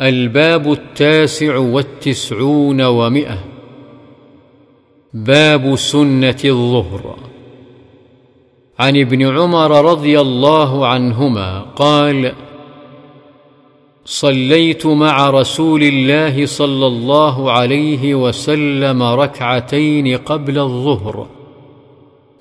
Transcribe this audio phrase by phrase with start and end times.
[0.00, 3.38] الباب التاسع والتسعون ومئة.
[5.14, 7.16] باب سنة الظهر.
[8.78, 12.32] عن ابن عمر رضي الله عنهما قال
[14.04, 21.26] صليت مع رسول الله صلى الله عليه وسلم ركعتين قبل الظهر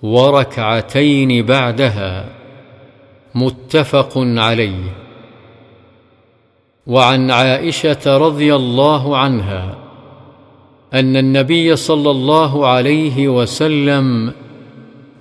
[0.03, 2.29] وركعتين بعدها
[3.35, 5.04] متفق عليه.
[6.87, 9.77] وعن عائشة رضي الله عنها
[10.93, 14.33] أن النبي صلى الله عليه وسلم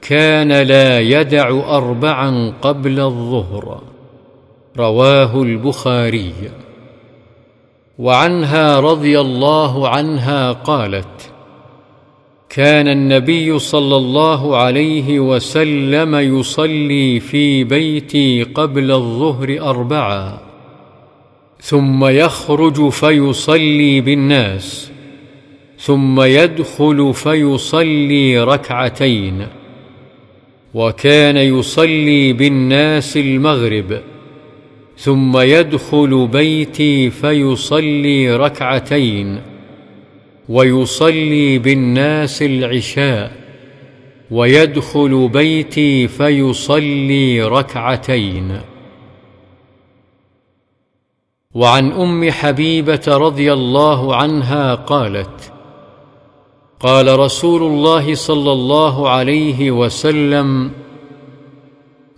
[0.03, 3.81] كان لا يدع اربعا قبل الظهر.
[4.77, 6.33] رواه البخاري.
[7.99, 11.31] وعنها رضي الله عنها قالت
[12.49, 20.54] كان النبي صلى الله عليه وسلم يصلي في بيتي قبل الظهر اربعا.
[21.61, 24.91] ثم يخرج فيصلي بالناس
[25.79, 29.47] ثم يدخل فيصلي ركعتين.
[30.75, 34.01] وكان يصلي بالناس المغرب
[34.99, 39.41] ثم يدخل بيتي فيصلي ركعتين.
[40.49, 43.33] ويصلي بالناس العشاء
[44.31, 48.61] ويدخل بيتي فيصلي ركعتين.
[51.55, 55.53] وعن أم حبيبة رضي الله عنها قالت
[56.81, 60.71] قال رسول الله صلى الله عليه وسلم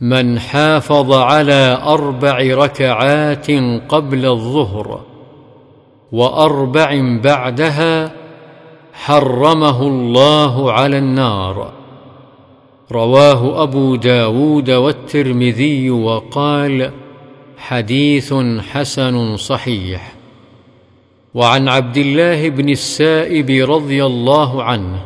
[0.00, 3.50] من حافظ على أربع ركعات
[3.88, 5.00] قبل الظهر
[6.12, 8.12] وأربع بعدها
[8.92, 11.72] حرمه الله على النار
[12.92, 16.90] رواه أبو داود والترمذي وقال
[17.56, 18.34] حديث
[18.72, 20.12] حسن صحيح.
[21.34, 25.04] وعن عبد الله بن السائب رضي الله عنه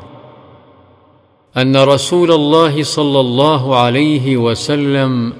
[1.56, 5.32] أن رسول الله صلى الله عليه وسلم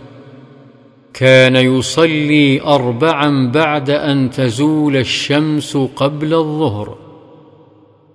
[1.15, 6.97] كان يصلي اربعا بعد أن تزول الشمس قبل الظهر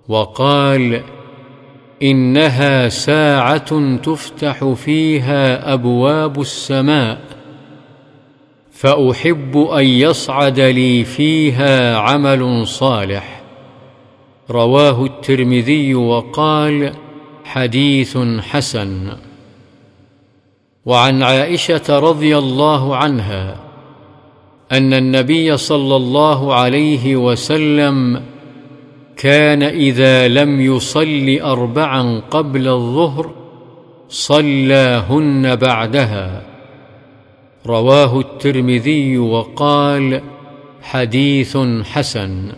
[0.08, 1.02] وقال
[2.02, 7.25] إنها ساعة تفتح فيها أبواب السماء.
[8.86, 13.42] فأحب أن يصعد لي فيها عمل صالح.
[14.50, 16.92] رواه الترمذي وقال
[17.44, 19.12] حديث حسن
[20.84, 23.56] وعن عائشة رضي الله عنها
[24.72, 28.22] أن النبي صلى الله عليه وسلم
[29.16, 33.30] كان إذا لم يصل اربعا قبل الظهر
[34.08, 36.55] صلاهن بعدها.
[37.66, 40.22] رواه الترمذي وقال
[40.82, 42.52] حديث حسن.